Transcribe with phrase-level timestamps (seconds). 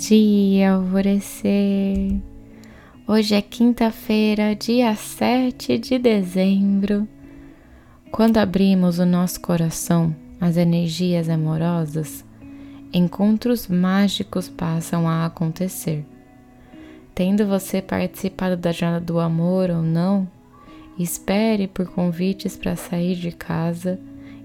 [0.00, 2.16] dia, alvorecer!
[3.06, 7.06] Hoje é quinta-feira, dia 7 de dezembro.
[8.10, 12.24] Quando abrimos o nosso coração às energias amorosas,
[12.90, 16.02] encontros mágicos passam a acontecer.
[17.14, 20.26] Tendo você participado da jornada do amor ou não,
[20.98, 24.00] espere por convites para sair de casa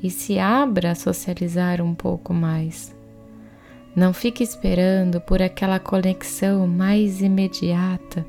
[0.00, 2.99] e se abra a socializar um pouco mais.
[3.94, 8.24] Não fique esperando por aquela conexão mais imediata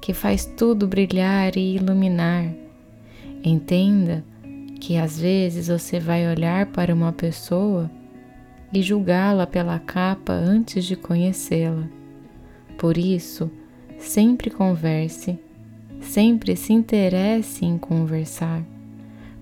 [0.00, 2.52] que faz tudo brilhar e iluminar.
[3.42, 4.22] Entenda
[4.80, 7.90] que às vezes você vai olhar para uma pessoa
[8.72, 11.88] e julgá-la pela capa antes de conhecê-la.
[12.76, 13.50] Por isso,
[13.98, 15.38] sempre converse,
[16.00, 18.62] sempre se interesse em conversar,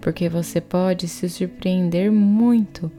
[0.00, 2.92] porque você pode se surpreender muito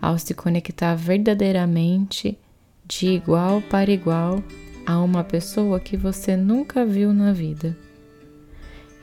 [0.00, 2.38] ao se conectar verdadeiramente
[2.86, 4.42] de igual para igual
[4.86, 7.76] a uma pessoa que você nunca viu na vida.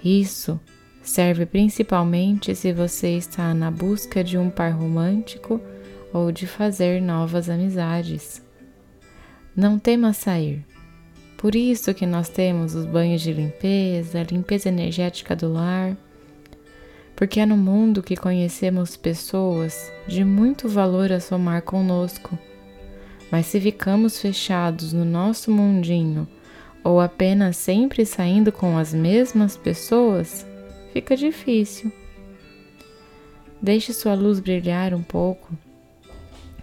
[0.04, 0.60] Isso
[1.02, 5.62] serve principalmente se você está na busca de um par romântico
[6.12, 8.42] ou de fazer novas amizades.
[9.56, 10.66] Não tema sair.
[11.38, 15.96] Por isso que nós temos os banhos de limpeza, limpeza energética do lar,
[17.18, 22.38] porque é no mundo que conhecemos pessoas de muito valor a somar conosco.
[23.32, 26.28] Mas se ficamos fechados no nosso mundinho
[26.84, 30.46] ou apenas sempre saindo com as mesmas pessoas,
[30.94, 31.92] fica difícil.
[33.60, 35.58] Deixe sua luz brilhar um pouco.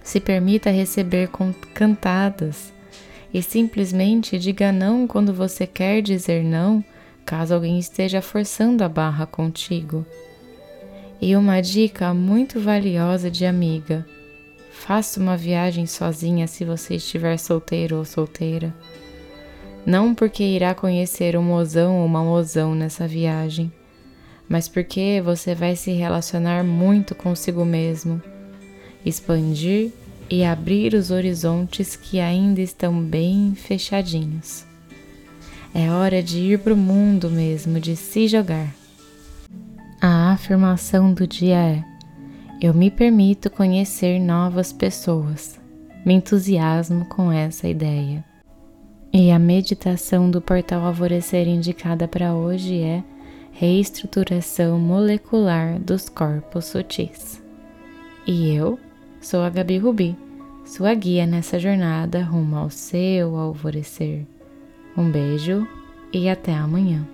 [0.05, 1.31] Se permita receber
[1.75, 2.73] cantadas
[3.33, 6.85] e simplesmente diga não quando você quer dizer não,
[7.27, 10.07] caso alguém esteja forçando a barra contigo.
[11.21, 14.07] E uma dica muito valiosa de amiga:
[14.71, 18.75] faça uma viagem sozinha se você estiver solteiro ou solteira.
[19.87, 23.73] Não porque irá conhecer um mozão ou uma mozão nessa viagem,
[24.49, 28.21] mas porque você vai se relacionar muito consigo mesmo,
[29.05, 29.91] expandir
[30.29, 34.65] e abrir os horizontes que ainda estão bem fechadinhos.
[35.75, 38.84] É hora de ir para o mundo mesmo, de se jogar.
[40.35, 41.85] Afirmação do dia é:
[42.61, 45.61] Eu me permito conhecer novas pessoas.
[46.05, 48.25] Me entusiasmo com essa ideia.
[49.13, 53.05] E a meditação do portal Alvorecer indicada para hoje é
[53.53, 57.41] reestruturação molecular dos corpos sutis.
[58.27, 58.77] E eu
[59.21, 60.17] sou a Gabi Rubi,
[60.65, 64.27] sua guia nessa jornada rumo ao seu alvorecer.
[64.97, 65.65] Um beijo
[66.13, 67.14] e até amanhã.